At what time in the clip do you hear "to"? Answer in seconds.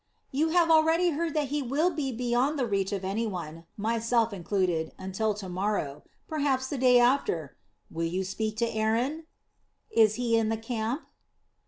5.35-5.47, 8.57-8.67